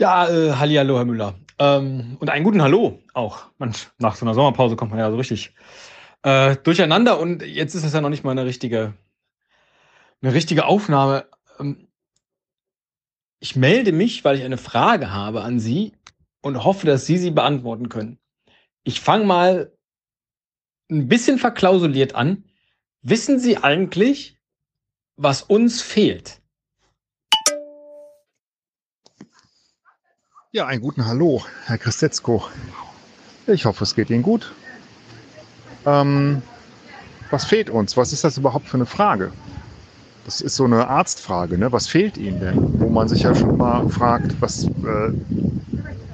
Ja, 0.00 0.30
äh, 0.30 0.52
Hallihallo, 0.52 0.96
Herr 0.96 1.04
Müller. 1.04 1.34
Ähm, 1.58 2.16
und 2.20 2.30
einen 2.30 2.42
guten 2.42 2.62
Hallo 2.62 3.02
auch. 3.12 3.50
Man, 3.58 3.74
nach 3.98 4.16
so 4.16 4.24
einer 4.24 4.32
Sommerpause 4.32 4.74
kommt 4.74 4.92
man 4.92 4.98
ja 4.98 5.10
so 5.10 5.18
richtig 5.18 5.52
äh, 6.22 6.56
durcheinander 6.56 7.20
und 7.20 7.42
jetzt 7.42 7.74
ist 7.74 7.84
es 7.84 7.92
ja 7.92 8.00
noch 8.00 8.08
nicht 8.08 8.24
mal 8.24 8.30
eine 8.30 8.46
richtige, 8.46 8.94
eine 10.22 10.32
richtige 10.32 10.64
Aufnahme. 10.64 11.26
Ähm, 11.58 11.86
ich 13.40 13.56
melde 13.56 13.92
mich, 13.92 14.24
weil 14.24 14.38
ich 14.38 14.42
eine 14.42 14.56
Frage 14.56 15.12
habe 15.12 15.42
an 15.42 15.60
Sie 15.60 15.92
und 16.40 16.64
hoffe, 16.64 16.86
dass 16.86 17.04
Sie 17.04 17.18
sie 17.18 17.30
beantworten 17.30 17.90
können. 17.90 18.18
Ich 18.84 19.02
fange 19.02 19.26
mal 19.26 19.70
ein 20.90 21.08
bisschen 21.08 21.38
verklausuliert 21.38 22.14
an. 22.14 22.44
Wissen 23.02 23.38
Sie 23.38 23.58
eigentlich, 23.58 24.38
was 25.16 25.42
uns 25.42 25.82
fehlt? 25.82 26.39
Ja, 30.52 30.66
einen 30.66 30.82
guten 30.82 31.06
Hallo, 31.06 31.44
Herr 31.66 31.78
Christetzko. 31.78 32.42
Ich 33.46 33.66
hoffe, 33.66 33.84
es 33.84 33.94
geht 33.94 34.10
Ihnen 34.10 34.24
gut. 34.24 34.50
Ähm, 35.86 36.42
was 37.30 37.44
fehlt 37.44 37.70
uns? 37.70 37.96
Was 37.96 38.12
ist 38.12 38.24
das 38.24 38.36
überhaupt 38.36 38.66
für 38.66 38.76
eine 38.76 38.86
Frage? 38.86 39.30
Das 40.24 40.40
ist 40.40 40.56
so 40.56 40.64
eine 40.64 40.88
Arztfrage. 40.88 41.56
Ne? 41.56 41.70
Was 41.70 41.86
fehlt 41.86 42.16
Ihnen 42.16 42.40
denn? 42.40 42.66
Wo 42.80 42.90
man 42.90 43.06
sich 43.06 43.22
ja 43.22 43.32
schon 43.32 43.56
mal 43.58 43.84
fragt, 43.86 44.34
was, 44.40 44.68
äh, 44.84 45.12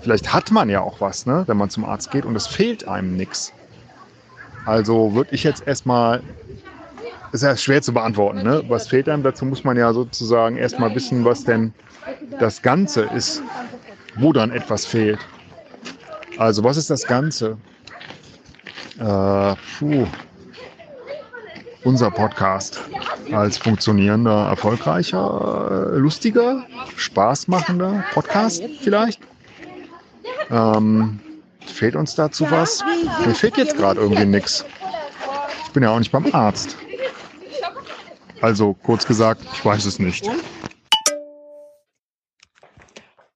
vielleicht 0.03 0.35
hat 0.35 0.51
man 0.51 0.69
ja 0.69 0.83
auch 0.83 1.01
was, 1.01 1.25
ne? 1.25 1.45
wenn 1.47 1.57
man 1.57 1.71
zum 1.71 1.87
Arzt 1.87 2.11
geht 2.11 2.27
und 2.27 2.37
es 2.37 2.47
fehlt 2.47 2.87
einem 2.87 3.17
nichts. 3.17 3.55
Also 4.67 5.15
würde 5.15 5.35
ich 5.35 5.45
jetzt 5.45 5.67
erstmal, 5.67 6.23
ist 7.33 7.43
ja 7.43 7.57
schwer 7.57 7.81
zu 7.81 7.95
beantworten, 7.95 8.43
ne? 8.43 8.63
was 8.69 8.87
fehlt 8.87 9.09
einem? 9.09 9.23
Dazu 9.23 9.47
muss 9.47 9.65
man 9.65 9.79
ja 9.79 9.95
sozusagen 9.95 10.59
erstmal 10.59 10.95
wissen, 10.95 11.25
was 11.25 11.45
denn 11.45 11.73
das 12.39 12.61
Ganze 12.61 13.01
ist, 13.01 13.43
wo 14.19 14.33
dann 14.33 14.51
etwas 14.51 14.85
fehlt. 14.87 15.19
Also 16.39 16.63
was 16.65 16.77
ist 16.77 16.91
das 16.91 17.07
Ganze? 17.07 17.57
Äh, 18.99 19.55
puh. 19.79 20.07
Unser 21.85 22.11
Podcast 22.11 22.81
als 23.33 23.59
funktionierender, 23.59 24.49
erfolgreicher, 24.49 25.91
lustiger, 25.93 26.65
spaßmachender 26.97 28.05
Podcast 28.13 28.63
vielleicht. 28.81 29.21
Ähm, 30.51 31.21
fehlt 31.65 31.95
uns 31.95 32.15
dazu 32.15 32.51
was? 32.51 32.83
Mir 33.25 33.35
fehlt 33.35 33.57
jetzt 33.57 33.77
gerade 33.77 34.01
irgendwie 34.01 34.25
nichts. 34.25 34.65
Ich 35.65 35.71
bin 35.73 35.83
ja 35.85 35.91
auch 35.91 35.99
nicht 35.99 36.11
beim 36.11 36.27
Arzt. 36.33 36.77
Also 38.41 38.75
kurz 38.75 39.07
gesagt, 39.07 39.43
ich 39.53 39.65
weiß 39.65 39.85
es 39.85 39.99
nicht. 39.99 40.29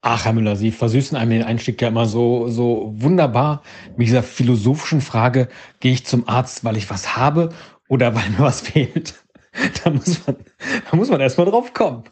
Ach, 0.02 0.24
Herr 0.24 0.32
Müller, 0.32 0.56
Sie 0.56 0.70
versüßen 0.70 1.16
einem 1.16 1.30
den 1.30 1.42
Einstieg 1.42 1.80
ja 1.82 1.88
immer 1.88 2.06
so, 2.06 2.48
so 2.48 2.94
wunderbar 2.96 3.62
mit 3.96 4.06
dieser 4.06 4.22
philosophischen 4.22 5.02
Frage, 5.02 5.48
gehe 5.80 5.92
ich 5.92 6.06
zum 6.06 6.26
Arzt, 6.26 6.64
weil 6.64 6.78
ich 6.78 6.88
was 6.88 7.16
habe 7.16 7.50
oder 7.88 8.14
weil 8.14 8.30
mir 8.30 8.38
was 8.38 8.60
fehlt? 8.68 9.14
Da 9.84 9.90
muss 9.90 10.26
man, 10.26 10.36
da 10.88 10.96
muss 10.96 11.10
man 11.10 11.20
erstmal 11.20 11.50
drauf 11.50 11.74
kommen, 11.74 12.04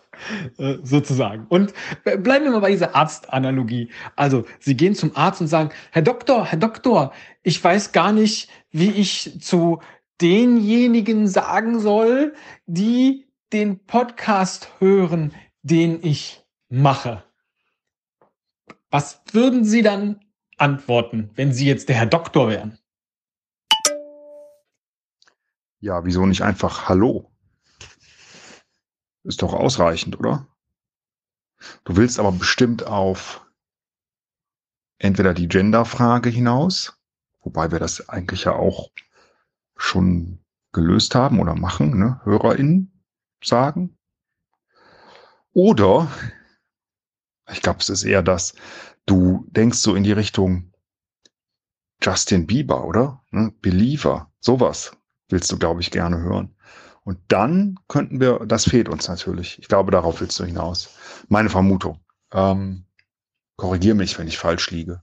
äh, 0.58 0.74
sozusagen. 0.82 1.46
Und 1.48 1.72
bleiben 2.02 2.44
wir 2.44 2.50
mal 2.50 2.60
bei 2.60 2.72
dieser 2.72 2.96
Arztanalogie. 2.96 3.90
Also, 4.16 4.44
Sie 4.58 4.76
gehen 4.76 4.96
zum 4.96 5.16
Arzt 5.16 5.40
und 5.40 5.46
sagen, 5.46 5.70
Herr 5.92 6.02
Doktor, 6.02 6.44
Herr 6.46 6.58
Doktor, 6.58 7.12
ich 7.44 7.62
weiß 7.62 7.92
gar 7.92 8.12
nicht, 8.12 8.50
wie 8.72 8.90
ich 8.90 9.40
zu 9.40 9.80
denjenigen 10.20 11.28
sagen 11.28 11.78
soll, 11.78 12.34
die 12.66 13.28
den 13.52 13.78
Podcast 13.86 14.72
hören, 14.80 15.32
den 15.62 16.00
ich 16.02 16.42
mache. 16.68 17.22
Was 18.90 19.22
würden 19.32 19.64
Sie 19.64 19.82
dann 19.82 20.24
antworten, 20.56 21.30
wenn 21.34 21.52
Sie 21.52 21.66
jetzt 21.66 21.88
der 21.88 21.96
Herr 21.96 22.06
Doktor 22.06 22.48
wären? 22.48 22.78
Ja, 25.80 26.04
wieso 26.04 26.24
nicht 26.26 26.42
einfach 26.42 26.88
Hallo? 26.88 27.30
Ist 29.24 29.42
doch 29.42 29.52
ausreichend, 29.52 30.18
oder? 30.18 30.46
Du 31.84 31.96
willst 31.96 32.18
aber 32.18 32.32
bestimmt 32.32 32.86
auf 32.86 33.44
entweder 34.98 35.34
die 35.34 35.48
Gender-Frage 35.48 36.30
hinaus, 36.30 36.98
wobei 37.40 37.70
wir 37.70 37.78
das 37.78 38.08
eigentlich 38.08 38.44
ja 38.44 38.52
auch 38.52 38.90
schon 39.76 40.44
gelöst 40.72 41.14
haben 41.14 41.40
oder 41.40 41.54
machen, 41.54 41.98
ne? 41.98 42.20
HörerInnen 42.24 43.04
sagen. 43.42 43.98
Oder 45.52 46.10
ich 47.50 47.62
glaube, 47.62 47.80
es 47.80 47.88
ist 47.88 48.04
eher 48.04 48.22
das, 48.22 48.54
du 49.06 49.46
denkst 49.50 49.78
so 49.78 49.94
in 49.94 50.04
die 50.04 50.12
Richtung 50.12 50.72
Justin 52.02 52.46
Bieber, 52.46 52.84
oder? 52.84 53.22
Ne? 53.30 53.52
Believer, 53.60 54.30
sowas 54.40 54.92
willst 55.28 55.50
du, 55.50 55.58
glaube 55.58 55.80
ich, 55.80 55.90
gerne 55.90 56.18
hören. 56.18 56.54
Und 57.04 57.18
dann 57.28 57.78
könnten 57.88 58.20
wir, 58.20 58.40
das 58.46 58.64
fehlt 58.64 58.88
uns 58.88 59.08
natürlich. 59.08 59.58
Ich 59.58 59.68
glaube, 59.68 59.90
darauf 59.90 60.20
willst 60.20 60.38
du 60.38 60.44
hinaus. 60.44 60.90
Meine 61.28 61.48
Vermutung. 61.48 62.00
Ähm, 62.32 62.84
Korrigiere 63.56 63.96
mich, 63.96 64.18
wenn 64.18 64.28
ich 64.28 64.38
falsch 64.38 64.70
liege. 64.70 65.02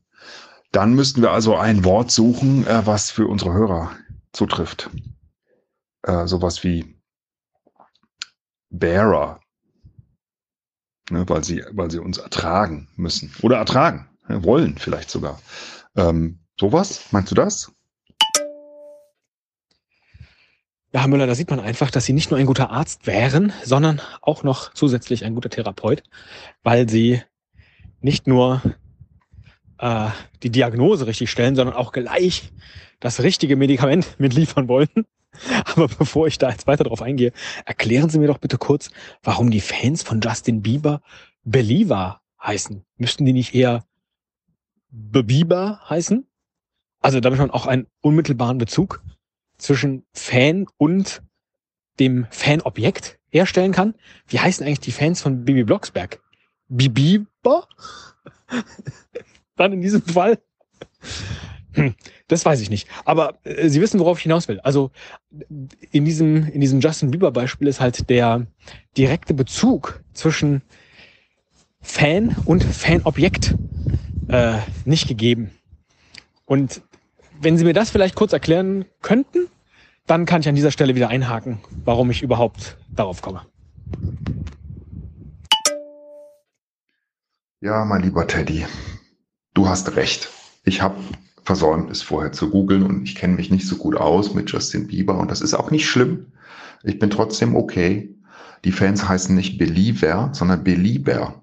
Dann 0.71 0.93
müssten 0.93 1.21
wir 1.21 1.31
also 1.31 1.57
ein 1.57 1.83
Wort 1.83 2.09
suchen, 2.09 2.65
äh, 2.67 2.85
was 2.85 3.11
für 3.11 3.27
unsere 3.27 3.53
Hörer 3.53 3.91
zutrifft. 4.31 4.89
Äh, 6.03 6.25
sowas 6.27 6.63
wie 6.63 6.95
Bearer, 8.69 9.39
ne, 11.09 11.27
weil, 11.27 11.43
sie, 11.43 11.63
weil 11.71 11.91
sie 11.91 11.99
uns 11.99 12.17
ertragen 12.17 12.87
müssen 12.95 13.33
oder 13.41 13.57
ertragen, 13.57 14.09
ne, 14.27 14.43
wollen 14.43 14.77
vielleicht 14.77 15.09
sogar. 15.09 15.39
Ähm, 15.95 16.39
sowas, 16.59 17.05
meinst 17.11 17.31
du 17.31 17.35
das? 17.35 17.71
Ja, 20.95 21.01
Herr 21.01 21.07
Müller, 21.09 21.27
da 21.27 21.35
sieht 21.35 21.49
man 21.49 21.59
einfach, 21.59 21.91
dass 21.91 22.05
Sie 22.05 22.13
nicht 22.13 22.31
nur 22.31 22.39
ein 22.39 22.45
guter 22.45 22.69
Arzt 22.69 23.05
wären, 23.05 23.51
sondern 23.65 23.99
auch 24.21 24.43
noch 24.43 24.73
zusätzlich 24.73 25.25
ein 25.25 25.35
guter 25.35 25.49
Therapeut, 25.49 26.03
weil 26.63 26.87
Sie 26.87 27.21
nicht 27.99 28.27
nur 28.27 28.61
äh, 29.77 30.07
die 30.41 30.51
Diagnose 30.51 31.05
richtig 31.05 31.29
stellen, 31.29 31.57
sondern 31.57 31.75
auch 31.75 31.91
gleich 31.91 32.53
das 33.01 33.21
richtige 33.21 33.57
Medikament 33.57 34.15
mitliefern 34.19 34.69
wollen. 34.69 35.05
Aber 35.65 35.87
bevor 35.87 36.27
ich 36.27 36.37
da 36.37 36.49
jetzt 36.49 36.67
weiter 36.67 36.83
drauf 36.83 37.01
eingehe, 37.01 37.31
erklären 37.65 38.09
Sie 38.09 38.19
mir 38.19 38.27
doch 38.27 38.37
bitte 38.37 38.57
kurz, 38.57 38.89
warum 39.23 39.51
die 39.51 39.61
Fans 39.61 40.03
von 40.03 40.21
Justin 40.21 40.61
Bieber 40.61 41.01
Believer 41.43 42.21
heißen. 42.41 42.83
Müssten 42.97 43.25
die 43.25 43.33
nicht 43.33 43.53
eher 43.53 43.85
Bieber 44.89 45.81
heißen? 45.89 46.25
Also 47.01 47.19
damit 47.19 47.39
man 47.39 47.51
auch 47.51 47.67
einen 47.67 47.87
unmittelbaren 48.01 48.57
Bezug 48.57 49.03
zwischen 49.57 50.05
Fan 50.13 50.65
und 50.77 51.21
dem 51.99 52.25
Fanobjekt 52.29 53.19
herstellen 53.29 53.71
kann. 53.71 53.95
Wie 54.27 54.39
heißen 54.39 54.65
eigentlich 54.65 54.79
die 54.79 54.91
Fans 54.91 55.21
von 55.21 55.45
Bibi 55.45 55.63
Blocksberg? 55.63 56.21
Bibiber? 56.67 57.67
Dann 59.55 59.73
in 59.73 59.81
diesem 59.81 60.01
Fall. 60.01 60.39
Das 62.27 62.43
weiß 62.43 62.61
ich 62.61 62.69
nicht. 62.69 62.87
Aber 63.05 63.39
äh, 63.43 63.69
Sie 63.69 63.81
wissen, 63.81 63.99
worauf 63.99 64.17
ich 64.17 64.23
hinaus 64.23 64.47
will. 64.47 64.59
Also 64.61 64.91
in 65.91 66.05
diesem, 66.05 66.47
in 66.47 66.61
diesem 66.61 66.79
Justin 66.79 67.11
Bieber 67.11 67.31
Beispiel 67.31 67.67
ist 67.67 67.79
halt 67.79 68.09
der 68.09 68.47
direkte 68.97 69.33
Bezug 69.33 70.01
zwischen 70.13 70.61
Fan 71.81 72.35
und 72.45 72.63
Fanobjekt 72.63 73.55
äh, 74.27 74.57
nicht 74.85 75.07
gegeben. 75.07 75.51
Und 76.45 76.81
wenn 77.39 77.57
Sie 77.57 77.63
mir 77.63 77.73
das 77.73 77.91
vielleicht 77.91 78.15
kurz 78.15 78.33
erklären 78.33 78.85
könnten, 79.01 79.47
dann 80.07 80.25
kann 80.25 80.41
ich 80.41 80.47
an 80.47 80.55
dieser 80.55 80.71
Stelle 80.71 80.95
wieder 80.95 81.09
einhaken, 81.09 81.59
warum 81.83 82.09
ich 82.11 82.21
überhaupt 82.21 82.77
darauf 82.89 83.21
komme. 83.21 83.41
Ja, 87.61 87.85
mein 87.85 88.03
lieber 88.03 88.27
Teddy, 88.27 88.65
du 89.53 89.67
hast 89.67 89.95
recht. 89.95 90.29
Ich 90.63 90.81
habe 90.81 90.97
versäumt, 91.45 91.91
es 91.91 92.01
vorher 92.01 92.31
zu 92.31 92.49
googeln 92.49 92.83
und 92.83 93.03
ich 93.03 93.15
kenne 93.15 93.35
mich 93.35 93.51
nicht 93.51 93.67
so 93.67 93.77
gut 93.77 93.95
aus 93.95 94.33
mit 94.33 94.51
Justin 94.51 94.87
Bieber 94.87 95.17
und 95.17 95.29
das 95.29 95.41
ist 95.41 95.53
auch 95.53 95.71
nicht 95.71 95.87
schlimm. 95.87 96.33
Ich 96.83 96.99
bin 96.99 97.09
trotzdem 97.09 97.55
okay. 97.55 98.13
Die 98.63 98.71
Fans 98.71 99.07
heißen 99.07 99.35
nicht 99.35 99.59
Believer, 99.59 100.31
sondern 100.33 100.63
Belieber. 100.63 101.41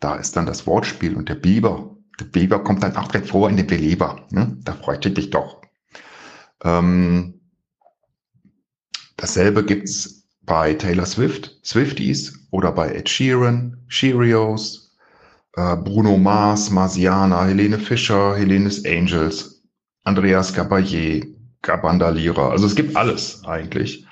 Da 0.00 0.16
ist 0.16 0.36
dann 0.36 0.46
das 0.46 0.66
Wortspiel 0.66 1.14
und 1.14 1.28
der 1.28 1.34
Bieber. 1.34 1.96
Der 2.18 2.24
Bieber 2.24 2.64
kommt 2.64 2.82
dann 2.82 2.96
auch 2.96 3.08
direkt 3.08 3.28
vor 3.28 3.48
in 3.50 3.56
den 3.56 3.66
Belieber. 3.66 4.26
Ne? 4.30 4.56
Da 4.64 4.72
freut 4.72 5.04
du 5.04 5.10
dich 5.10 5.30
doch. 5.30 5.60
Ähm, 6.64 7.40
dasselbe 9.18 9.64
gibt's 9.64 10.26
bei 10.40 10.74
Taylor 10.74 11.06
Swift, 11.06 11.58
Swifties 11.62 12.46
oder 12.50 12.72
bei 12.72 12.90
Ed 12.90 13.08
Sheeran, 13.08 13.84
Cheerios, 13.88 14.85
Bruno 15.56 16.18
Mars, 16.18 16.70
Marsiana, 16.70 17.46
Helene 17.46 17.78
Fischer, 17.78 18.36
Helenes 18.36 18.84
Angels, 18.84 19.62
Andreas 20.04 20.54
Gabayé, 20.54 21.34
Gabandalira. 21.62 22.50
Also 22.50 22.66
es 22.66 22.76
gibt 22.76 22.94
alles 22.94 23.42
eigentlich, 23.44 24.06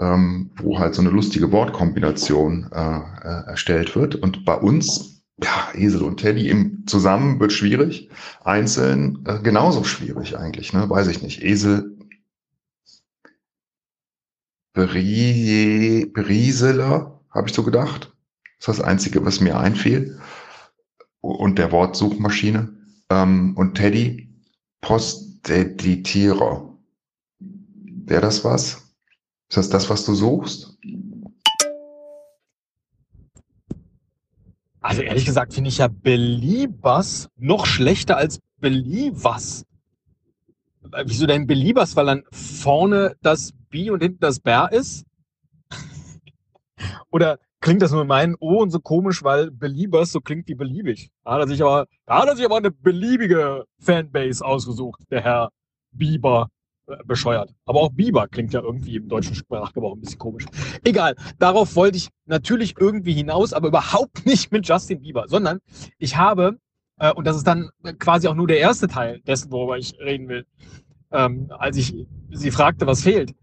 ähm, 0.00 0.50
wo 0.56 0.78
halt 0.78 0.94
so 0.94 1.02
eine 1.02 1.10
lustige 1.10 1.52
Wortkombination 1.52 2.70
äh, 2.72 2.98
äh, 2.98 3.46
erstellt 3.48 3.94
wird. 3.94 4.14
Und 4.14 4.44
bei 4.46 4.54
uns 4.54 5.22
ja, 5.42 5.68
Esel 5.74 6.02
und 6.02 6.16
Teddy 6.16 6.48
im 6.48 6.86
zusammen 6.86 7.38
wird 7.40 7.52
schwierig. 7.52 8.08
Einzeln 8.42 9.22
äh, 9.26 9.38
genauso 9.40 9.84
schwierig 9.84 10.38
eigentlich, 10.38 10.72
ne? 10.72 10.88
Weiß 10.88 11.08
ich 11.08 11.22
nicht. 11.22 11.42
Esel 11.42 11.96
Brie, 14.72 16.06
Brieseler, 16.06 17.20
habe 17.30 17.48
ich 17.48 17.54
so 17.54 17.62
gedacht. 17.62 18.12
Das 18.60 18.68
ist 18.68 18.78
das 18.78 18.86
Einzige, 18.86 19.24
was 19.24 19.40
mir 19.40 19.58
einfiel. 19.58 20.18
Und 21.26 21.58
der 21.58 21.72
Wortsuchmaschine. 21.72 22.76
Ähm, 23.10 23.56
und 23.56 23.74
Teddy, 23.74 24.28
Posteditierer. 24.80 26.72
Wäre 27.40 28.20
das 28.20 28.44
was? 28.44 28.94
Ist 29.48 29.56
das 29.56 29.68
das, 29.68 29.90
was 29.90 30.04
du 30.04 30.14
suchst? 30.14 30.78
Also 34.80 35.02
ehrlich 35.02 35.24
gesagt 35.24 35.52
finde 35.52 35.68
ich 35.68 35.78
ja 35.78 35.88
Beliebers 35.88 37.28
noch 37.36 37.66
schlechter 37.66 38.16
als 38.16 38.40
Believers. 38.58 39.64
Äh, 40.92 41.04
wieso 41.06 41.26
denn 41.26 41.48
Beliebers? 41.48 41.96
Weil 41.96 42.06
dann 42.06 42.22
vorne 42.30 43.16
das 43.20 43.52
B 43.68 43.90
und 43.90 44.00
hinten 44.00 44.20
das 44.20 44.38
Bär 44.38 44.70
ist? 44.70 45.04
Oder 47.10 47.40
klingt 47.66 47.82
das 47.82 47.90
nur 47.90 48.02
in 48.02 48.06
meinen 48.06 48.36
Ohren 48.36 48.70
so 48.70 48.78
komisch, 48.78 49.24
weil 49.24 49.50
Beliebers 49.50 50.12
so 50.12 50.20
klingt 50.20 50.46
wie 50.46 50.54
beliebig? 50.54 51.10
Da 51.24 51.32
hat 51.32 51.40
er 51.40 51.48
sich 51.48 51.60
aber, 51.62 51.86
da 52.06 52.20
hat 52.20 52.28
er 52.28 52.36
sich 52.36 52.44
aber 52.44 52.58
eine 52.58 52.70
beliebige 52.70 53.64
Fanbase 53.80 54.44
ausgesucht, 54.44 55.02
der 55.10 55.20
Herr 55.22 55.50
Bieber 55.90 56.48
bescheuert. 57.04 57.52
Aber 57.64 57.80
auch 57.80 57.90
Biber 57.90 58.28
klingt 58.28 58.52
ja 58.52 58.60
irgendwie 58.60 58.94
im 58.94 59.08
deutschen 59.08 59.34
Sprachgebrauch 59.34 59.94
ein 59.94 60.00
bisschen 60.00 60.20
komisch. 60.20 60.46
Egal, 60.84 61.16
darauf 61.40 61.74
wollte 61.74 61.96
ich 61.96 62.08
natürlich 62.26 62.76
irgendwie 62.78 63.14
hinaus, 63.14 63.52
aber 63.52 63.66
überhaupt 63.66 64.24
nicht 64.26 64.52
mit 64.52 64.68
Justin 64.68 65.00
Bieber, 65.00 65.24
sondern 65.26 65.58
ich 65.98 66.16
habe, 66.16 66.58
äh, 67.00 67.12
und 67.12 67.26
das 67.26 67.36
ist 67.36 67.48
dann 67.48 67.70
quasi 67.98 68.28
auch 68.28 68.36
nur 68.36 68.46
der 68.46 68.60
erste 68.60 68.86
Teil 68.86 69.20
dessen, 69.26 69.50
worüber 69.50 69.76
ich 69.76 69.98
reden 69.98 70.28
will, 70.28 70.46
ähm, 71.10 71.50
als 71.50 71.76
ich 71.76 72.06
sie 72.30 72.52
fragte, 72.52 72.86
was 72.86 73.02
fehlt. 73.02 73.34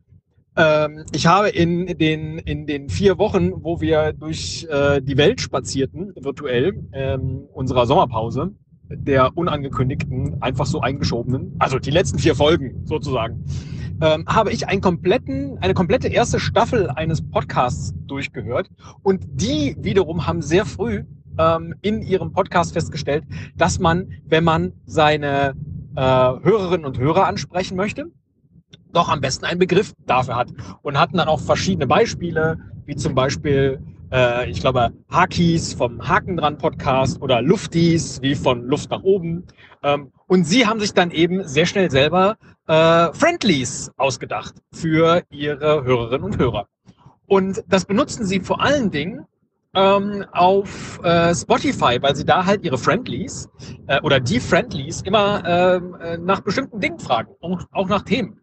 Ähm, 0.55 1.03
ich 1.11 1.25
habe 1.25 1.49
in 1.49 1.97
den, 1.97 2.37
in 2.37 2.67
den 2.67 2.89
vier 2.89 3.17
Wochen, 3.17 3.63
wo 3.63 3.81
wir 3.81 4.13
durch 4.13 4.67
äh, 4.69 5.01
die 5.01 5.17
Welt 5.17 5.41
spazierten, 5.41 6.13
virtuell, 6.15 6.73
ähm, 6.93 7.47
unserer 7.53 7.85
Sommerpause, 7.85 8.53
der 8.89 9.35
unangekündigten, 9.35 10.41
einfach 10.41 10.65
so 10.65 10.81
eingeschobenen, 10.81 11.55
also 11.57 11.79
die 11.79 11.89
letzten 11.89 12.19
vier 12.19 12.35
Folgen 12.35 12.85
sozusagen, 12.85 13.43
ähm, 14.01 14.25
habe 14.27 14.51
ich 14.51 14.67
einen 14.67 14.81
kompletten, 14.81 15.57
eine 15.59 15.73
komplette 15.73 16.07
erste 16.07 16.39
Staffel 16.39 16.89
eines 16.89 17.27
Podcasts 17.27 17.93
durchgehört. 18.05 18.69
Und 19.01 19.23
die 19.33 19.75
wiederum 19.79 20.27
haben 20.27 20.41
sehr 20.41 20.65
früh 20.65 21.03
ähm, 21.39 21.75
in 21.81 22.01
ihrem 22.01 22.31
Podcast 22.31 22.73
festgestellt, 22.73 23.23
dass 23.55 23.79
man, 23.79 24.11
wenn 24.25 24.43
man 24.43 24.73
seine 24.85 25.55
äh, 25.95 26.01
Hörerinnen 26.01 26.85
und 26.85 26.99
Hörer 26.99 27.25
ansprechen 27.25 27.75
möchte, 27.75 28.11
doch 28.91 29.09
am 29.09 29.21
besten 29.21 29.45
einen 29.45 29.59
Begriff 29.59 29.93
dafür 30.05 30.35
hat. 30.35 30.49
Und 30.81 30.99
hatten 30.99 31.17
dann 31.17 31.27
auch 31.27 31.39
verschiedene 31.39 31.87
Beispiele, 31.87 32.57
wie 32.85 32.95
zum 32.95 33.15
Beispiel 33.15 33.79
äh, 34.13 34.49
ich 34.49 34.61
glaube, 34.61 34.93
Hakis 35.09 35.73
vom 35.73 36.07
Haken 36.07 36.37
dran 36.37 36.57
Podcast 36.57 37.21
oder 37.21 37.41
Luftis 37.41 38.21
wie 38.21 38.35
von 38.35 38.67
Luft 38.67 38.91
nach 38.91 39.03
oben. 39.03 39.43
Ähm, 39.81 40.11
und 40.27 40.45
sie 40.45 40.65
haben 40.67 40.79
sich 40.79 40.93
dann 40.93 41.11
eben 41.11 41.47
sehr 41.47 41.65
schnell 41.65 41.89
selber 41.91 42.37
äh, 42.67 43.11
Friendlies 43.13 43.91
ausgedacht 43.97 44.55
für 44.71 45.23
ihre 45.31 45.83
Hörerinnen 45.83 46.23
und 46.23 46.37
Hörer. 46.37 46.67
Und 47.25 47.63
das 47.67 47.85
benutzen 47.85 48.25
sie 48.25 48.39
vor 48.39 48.61
allen 48.61 48.91
Dingen 48.91 49.25
ähm, 49.75 50.23
auf 50.31 50.99
äh, 51.03 51.33
Spotify, 51.33 51.97
weil 51.99 52.15
sie 52.15 52.25
da 52.25 52.45
halt 52.45 52.63
ihre 52.63 52.77
Friendlies 52.77 53.49
äh, 53.87 53.99
oder 54.01 54.19
die 54.19 54.39
Friendlies 54.39 55.01
immer 55.01 55.43
ähm, 55.45 55.95
äh, 55.99 56.17
nach 56.17 56.41
bestimmten 56.41 56.79
Dingen 56.79 56.99
fragen, 56.99 57.33
auch, 57.41 57.63
auch 57.71 57.89
nach 57.89 58.03
Themen. 58.03 58.39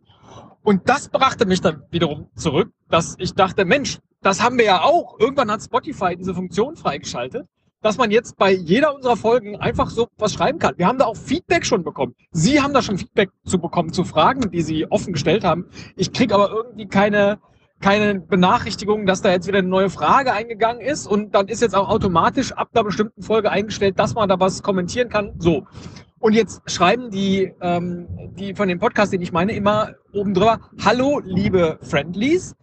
Und 0.62 0.89
das 0.89 1.09
brachte 1.09 1.47
mich 1.47 1.61
dann 1.61 1.83
wiederum 1.91 2.29
zurück, 2.35 2.71
dass 2.89 3.17
ich 3.19 3.35
dachte, 3.35 3.65
Mensch, 3.65 3.99
das 4.23 4.43
haben 4.43 4.59
wir 4.59 4.67
ja 4.67 4.83
auch. 4.83 5.19
Irgendwann 5.19 5.51
hat 5.51 5.62
Spotify 5.62 6.17
diese 6.17 6.35
Funktion 6.35 6.77
freigeschaltet, 6.77 7.47
dass 7.81 7.97
man 7.97 8.11
jetzt 8.11 8.37
bei 8.37 8.53
jeder 8.53 8.95
unserer 8.95 9.17
Folgen 9.17 9.57
einfach 9.57 9.89
so 9.89 10.09
was 10.19 10.35
schreiben 10.35 10.59
kann. 10.59 10.75
Wir 10.77 10.87
haben 10.87 10.99
da 10.99 11.07
auch 11.07 11.17
Feedback 11.17 11.65
schon 11.65 11.83
bekommen. 11.83 12.15
Sie 12.31 12.61
haben 12.61 12.75
da 12.75 12.83
schon 12.83 12.99
Feedback 12.99 13.31
zu 13.47 13.59
bekommen, 13.59 13.93
zu 13.93 14.05
Fragen, 14.05 14.51
die 14.51 14.61
Sie 14.61 14.91
offen 14.91 15.15
gestellt 15.15 15.45
haben. 15.45 15.67
Ich 15.97 16.12
krieg 16.12 16.33
aber 16.33 16.51
irgendwie 16.51 16.87
keine, 16.87 17.39
keine 17.81 18.21
Benachrichtigung, 18.21 19.07
dass 19.07 19.23
da 19.23 19.31
jetzt 19.31 19.49
wieder 19.49 19.59
eine 19.59 19.69
neue 19.69 19.89
Frage 19.89 20.35
eingegangen 20.35 20.83
ist 20.83 21.07
und 21.07 21.35
dann 21.35 21.49
ist 21.49 21.62
jetzt 21.62 21.75
auch 21.75 21.89
automatisch 21.89 22.53
ab 22.53 22.69
einer 22.75 22.85
bestimmten 22.85 23.23
Folge 23.23 23.51
eingestellt, 23.51 23.99
dass 23.99 24.15
man 24.15 24.29
da 24.29 24.39
was 24.39 24.62
kommentieren 24.62 25.09
kann. 25.09 25.33
So. 25.39 25.67
Und 26.20 26.34
jetzt 26.34 26.61
schreiben 26.70 27.11
die, 27.11 27.50
ähm, 27.62 28.06
die 28.38 28.55
von 28.55 28.69
dem 28.69 28.78
Podcast, 28.78 29.12
den 29.12 29.22
ich 29.22 29.32
meine, 29.32 29.52
immer 29.52 29.94
oben 30.12 30.34
drüber, 30.34 30.61
hallo, 30.84 31.20
liebe 31.25 31.78
Friendlies, 31.81 32.55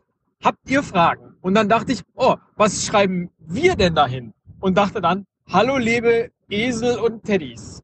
habt 0.43 0.59
ihr 0.69 0.83
Fragen? 0.83 1.35
Und 1.41 1.55
dann 1.55 1.67
dachte 1.67 1.91
ich, 1.91 2.03
oh, 2.15 2.35
was 2.55 2.85
schreiben 2.85 3.31
wir 3.39 3.75
denn 3.75 3.95
dahin? 3.95 4.33
Und 4.59 4.77
dachte 4.77 5.01
dann, 5.01 5.25
hallo, 5.51 5.77
liebe 5.77 6.29
Esel 6.49 6.99
und 6.99 7.23
Teddys. 7.23 7.81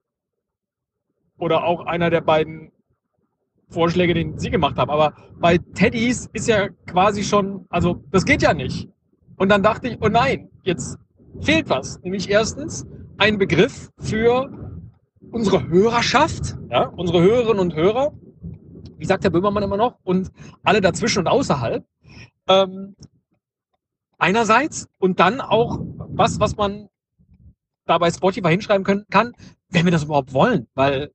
Oder 1.39 1.63
auch 1.63 1.87
einer 1.87 2.11
der 2.11 2.21
beiden 2.21 2.71
Vorschläge, 3.69 4.13
den 4.13 4.37
Sie 4.37 4.51
gemacht 4.51 4.77
haben. 4.77 4.91
Aber 4.91 5.15
bei 5.39 5.57
Teddys 5.57 6.29
ist 6.33 6.47
ja 6.47 6.69
quasi 6.85 7.23
schon, 7.23 7.65
also 7.69 8.03
das 8.11 8.25
geht 8.25 8.43
ja 8.43 8.53
nicht. 8.53 8.89
Und 9.37 9.49
dann 9.49 9.63
dachte 9.63 9.87
ich, 9.87 9.97
oh 10.01 10.07
nein, 10.07 10.49
jetzt 10.61 10.99
fehlt 11.41 11.67
was. 11.67 11.99
Nämlich 12.03 12.29
erstens 12.29 12.85
ein 13.17 13.39
Begriff 13.39 13.89
für 13.97 14.62
unsere 15.33 15.67
Hörerschaft, 15.67 16.55
ja, 16.69 16.85
unsere 16.85 17.21
Hörerinnen 17.21 17.59
und 17.59 17.75
Hörer, 17.75 18.13
wie 18.97 19.05
sagt 19.05 19.23
der 19.23 19.31
Böhmermann 19.31 19.63
immer 19.63 19.77
noch, 19.77 19.97
und 20.03 20.31
alle 20.63 20.79
dazwischen 20.79 21.19
und 21.19 21.27
außerhalb. 21.27 21.83
Ähm, 22.47 22.95
einerseits 24.17 24.87
und 24.99 25.19
dann 25.19 25.41
auch 25.41 25.79
was, 25.81 26.39
was 26.39 26.55
man 26.55 26.87
da 27.85 27.97
bei 27.97 28.11
Spotify 28.11 28.51
hinschreiben 28.51 28.85
können, 28.85 29.05
kann, 29.09 29.33
wenn 29.69 29.85
wir 29.85 29.91
das 29.91 30.03
überhaupt 30.03 30.33
wollen. 30.33 30.67
Weil, 30.75 31.11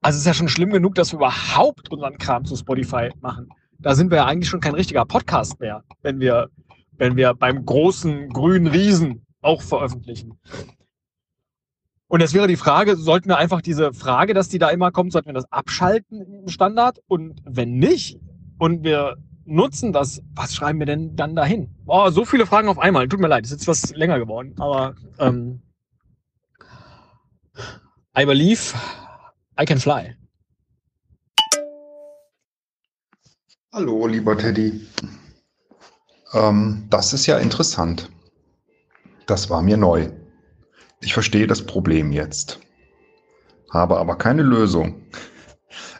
also 0.00 0.16
es 0.16 0.20
ist 0.20 0.26
ja 0.26 0.34
schon 0.34 0.48
schlimm 0.48 0.70
genug, 0.70 0.94
dass 0.94 1.12
wir 1.12 1.18
überhaupt 1.18 1.90
unseren 1.90 2.18
Kram 2.18 2.44
zu 2.44 2.56
Spotify 2.56 3.10
machen. 3.20 3.48
Da 3.78 3.94
sind 3.94 4.10
wir 4.10 4.18
ja 4.18 4.26
eigentlich 4.26 4.48
schon 4.48 4.60
kein 4.60 4.74
richtiger 4.74 5.04
Podcast 5.04 5.58
mehr, 5.58 5.82
wenn 6.02 6.20
wir, 6.20 6.48
wenn 6.92 7.16
wir 7.16 7.34
beim 7.34 7.64
großen 7.64 8.28
grünen 8.28 8.68
Riesen 8.68 9.26
auch 9.42 9.62
veröffentlichen. 9.62 10.38
Und 12.10 12.18
jetzt 12.18 12.34
wäre 12.34 12.48
die 12.48 12.56
Frage, 12.56 12.96
sollten 12.96 13.28
wir 13.28 13.38
einfach 13.38 13.62
diese 13.62 13.92
Frage, 13.94 14.34
dass 14.34 14.48
die 14.48 14.58
da 14.58 14.68
immer 14.70 14.90
kommt, 14.90 15.12
sollten 15.12 15.28
wir 15.28 15.32
das 15.32 15.50
abschalten 15.52 16.42
im 16.42 16.48
Standard? 16.48 16.98
Und 17.06 17.40
wenn 17.44 17.76
nicht, 17.76 18.18
und 18.58 18.82
wir 18.82 19.16
nutzen 19.44 19.92
das, 19.92 20.20
was 20.34 20.52
schreiben 20.52 20.80
wir 20.80 20.86
denn 20.86 21.14
dann 21.14 21.36
dahin? 21.36 21.72
Boah, 21.84 22.10
so 22.10 22.24
viele 22.24 22.46
Fragen 22.46 22.66
auf 22.66 22.80
einmal. 22.80 23.06
Tut 23.06 23.20
mir 23.20 23.28
leid, 23.28 23.44
ist 23.44 23.52
jetzt 23.52 23.68
was 23.68 23.94
länger 23.94 24.18
geworden. 24.18 24.56
Aber 24.58 24.96
ähm, 25.20 25.62
I 28.18 28.24
believe 28.24 28.74
I 29.60 29.64
can 29.64 29.78
fly. 29.78 30.16
Hallo, 33.72 34.08
lieber 34.08 34.36
Teddy. 34.36 34.84
Ähm, 36.32 36.88
das 36.90 37.12
ist 37.12 37.26
ja 37.26 37.38
interessant. 37.38 38.10
Das 39.26 39.48
war 39.48 39.62
mir 39.62 39.76
neu. 39.76 40.10
Ich 41.02 41.14
verstehe 41.14 41.46
das 41.46 41.64
Problem 41.64 42.12
jetzt, 42.12 42.60
habe 43.70 43.98
aber 43.98 44.16
keine 44.16 44.42
Lösung. 44.42 45.06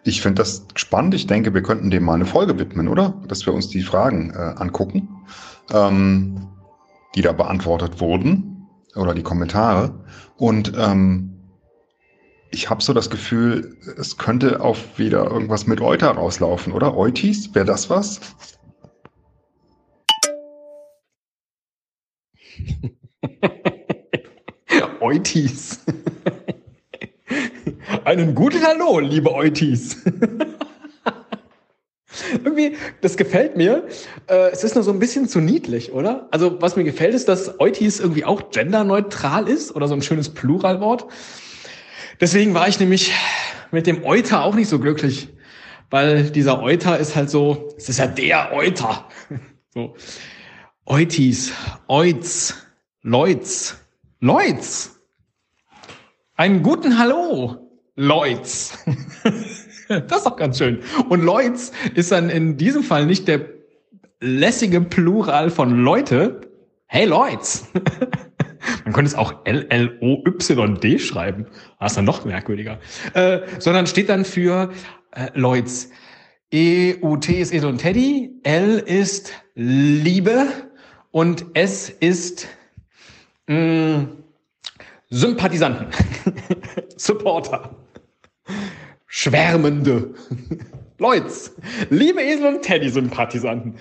Ich 0.04 0.20
finde 0.20 0.42
das 0.42 0.66
spannend. 0.74 1.14
Ich 1.14 1.26
denke, 1.26 1.54
wir 1.54 1.62
könnten 1.62 1.90
dem 1.90 2.04
mal 2.04 2.14
eine 2.14 2.26
Folge 2.26 2.58
widmen, 2.58 2.88
oder? 2.88 3.14
Dass 3.26 3.46
wir 3.46 3.54
uns 3.54 3.68
die 3.68 3.82
Fragen 3.82 4.30
äh, 4.30 4.54
angucken, 4.56 5.08
ähm, 5.72 6.48
die 7.14 7.22
da 7.22 7.32
beantwortet 7.32 8.00
wurden 8.00 8.68
oder 8.94 9.14
die 9.14 9.22
Kommentare. 9.22 10.04
Und 10.36 10.72
ähm, 10.76 11.30
ich 12.50 12.68
habe 12.68 12.82
so 12.82 12.92
das 12.92 13.08
Gefühl, 13.10 13.76
es 13.96 14.18
könnte 14.18 14.60
auf 14.60 14.98
wieder 14.98 15.30
irgendwas 15.30 15.66
mit 15.66 15.80
Euter 15.80 16.10
rauslaufen, 16.10 16.72
oder? 16.72 16.96
Eutis, 16.96 17.54
wäre 17.54 17.64
das 17.66 17.88
was? 17.88 18.20
Eutis. 25.10 25.80
Einen 28.04 28.32
guten 28.32 28.62
Hallo, 28.62 29.00
liebe 29.00 29.34
Eutis. 29.34 29.96
Irgendwie, 32.44 32.76
das 33.00 33.16
gefällt 33.16 33.56
mir. 33.56 33.88
Äh, 34.28 34.50
es 34.52 34.62
ist 34.62 34.76
nur 34.76 34.84
so 34.84 34.92
ein 34.92 35.00
bisschen 35.00 35.28
zu 35.28 35.40
niedlich, 35.40 35.90
oder? 35.90 36.28
Also, 36.30 36.62
was 36.62 36.76
mir 36.76 36.84
gefällt, 36.84 37.14
ist, 37.14 37.28
dass 37.28 37.58
Eutis 37.58 37.98
irgendwie 37.98 38.24
auch 38.24 38.52
genderneutral 38.52 39.48
ist 39.48 39.74
oder 39.74 39.88
so 39.88 39.94
ein 39.94 40.02
schönes 40.02 40.28
Pluralwort. 40.28 41.06
Deswegen 42.20 42.54
war 42.54 42.68
ich 42.68 42.78
nämlich 42.78 43.12
mit 43.72 43.88
dem 43.88 44.04
Euter 44.04 44.44
auch 44.44 44.54
nicht 44.54 44.68
so 44.68 44.78
glücklich, 44.78 45.28
weil 45.90 46.30
dieser 46.30 46.62
Euter 46.62 46.98
ist 46.98 47.16
halt 47.16 47.30
so, 47.30 47.74
es 47.76 47.88
ist 47.88 47.98
ja 47.98 48.06
der 48.06 48.52
Euter. 48.52 49.08
So. 49.72 49.94
Eutis, 50.84 51.52
Eutz, 51.86 52.56
Leutz, 53.02 53.76
Leutz. 54.18 54.99
Einen 56.40 56.62
guten 56.62 56.98
Hallo, 56.98 57.68
Lloyds. 57.96 58.78
das 59.88 60.16
ist 60.16 60.24
doch 60.24 60.36
ganz 60.36 60.56
schön. 60.56 60.80
Und 61.10 61.22
Lloyds 61.22 61.70
ist 61.94 62.12
dann 62.12 62.30
in 62.30 62.56
diesem 62.56 62.82
Fall 62.82 63.04
nicht 63.04 63.28
der 63.28 63.42
lässige 64.20 64.80
Plural 64.80 65.50
von 65.50 65.82
Leute. 65.84 66.40
Hey 66.86 67.04
Lloyds. 67.04 67.68
Man 68.84 68.94
könnte 68.94 69.10
es 69.10 69.14
auch 69.14 69.44
L-L-O-Y-D 69.44 70.98
schreiben. 70.98 71.44
Das 71.78 71.92
ist 71.92 71.96
dann 71.96 72.06
noch 72.06 72.24
merkwürdiger. 72.24 72.78
Äh, 73.12 73.40
sondern 73.58 73.86
steht 73.86 74.08
dann 74.08 74.24
für 74.24 74.72
äh, 75.10 75.28
Lloyds. 75.34 75.90
E-U-T 76.50 77.38
ist 77.38 77.52
Esel 77.52 77.68
und 77.68 77.76
Teddy. 77.76 78.30
L 78.44 78.78
ist 78.78 79.34
Liebe. 79.54 80.46
Und 81.10 81.44
S 81.52 81.90
ist 81.90 82.48
mh, 83.46 83.56
mm, 83.58 84.20
Sympathisanten. 85.10 85.88
Supporter. 86.96 87.70
Schwärmende. 89.06 90.14
Leutz, 90.98 91.56
liebe 91.88 92.22
Esel 92.22 92.54
und 92.54 92.62
Teddy-Sympathisanten. 92.62 93.76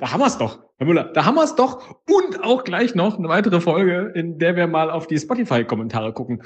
Da 0.00 0.10
haben 0.10 0.20
wir 0.20 0.26
es 0.26 0.38
doch, 0.38 0.58
Herr 0.78 0.86
Müller, 0.86 1.04
da 1.04 1.24
haben 1.24 1.36
wir 1.36 1.44
es 1.44 1.54
doch. 1.54 2.00
Und 2.10 2.42
auch 2.42 2.64
gleich 2.64 2.94
noch 2.94 3.18
eine 3.18 3.28
weitere 3.28 3.60
Folge, 3.60 4.10
in 4.14 4.38
der 4.38 4.56
wir 4.56 4.66
mal 4.66 4.90
auf 4.90 5.06
die 5.06 5.18
Spotify-Kommentare 5.18 6.12
gucken. 6.12 6.42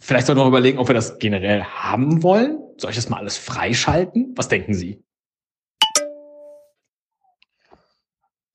Vielleicht 0.00 0.26
sollten 0.26 0.40
wir 0.40 0.44
noch 0.44 0.48
überlegen, 0.48 0.78
ob 0.78 0.88
wir 0.88 0.94
das 0.94 1.18
generell 1.18 1.62
haben 1.62 2.22
wollen. 2.22 2.58
Soll 2.78 2.90
ich 2.90 2.96
das 2.96 3.10
mal 3.10 3.18
alles 3.18 3.36
freischalten? 3.36 4.32
Was 4.36 4.48
denken 4.48 4.74
Sie? 4.74 5.04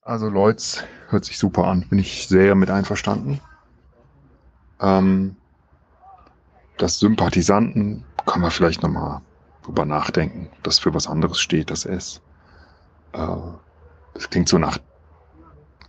Also 0.01 0.29
Leutz 0.29 0.83
hört 1.09 1.25
sich 1.25 1.37
super 1.37 1.65
an. 1.65 1.87
Bin 1.89 1.99
ich 1.99 2.27
sehr 2.27 2.55
mit 2.55 2.69
einverstanden. 2.69 3.39
Ähm, 4.81 5.35
das 6.77 6.99
Sympathisanten 6.99 8.03
kann 8.25 8.41
man 8.41 8.51
vielleicht 8.51 8.83
nochmal 8.83 9.21
drüber 9.63 9.85
nachdenken, 9.85 10.49
dass 10.63 10.79
für 10.79 10.93
was 10.93 11.07
anderes 11.07 11.39
steht, 11.39 11.71
das 11.71 11.85
S. 11.85 12.21
Äh, 13.13 13.27
das 14.13 14.29
klingt 14.29 14.49
so 14.49 14.57
nach 14.57 14.77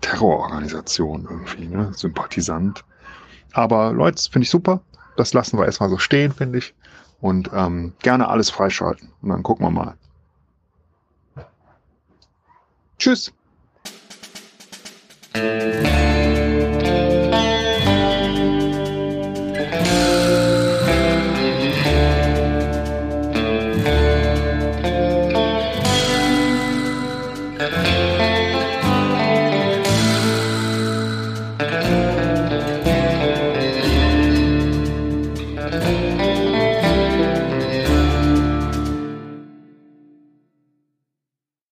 Terrororganisation 0.01 1.27
irgendwie, 1.29 1.67
ne? 1.67 1.93
Sympathisant. 1.95 2.85
Aber 3.53 3.93
Leute, 3.93 4.23
finde 4.31 4.45
ich 4.45 4.51
super. 4.51 4.81
Das 5.17 5.33
lassen 5.35 5.59
wir 5.59 5.67
erstmal 5.67 5.89
so 5.89 5.99
stehen, 5.99 6.33
finde 6.33 6.59
ich. 6.59 6.75
Und 7.21 7.51
ähm, 7.53 7.95
gerne 8.01 8.29
alles 8.29 8.51
freischalten. 8.51 9.11
Und 9.23 9.31
dann 9.31 9.43
gucken 9.43 9.67
wir 9.67 9.71
mal. 9.71 9.95
Tschüss. 12.99 13.33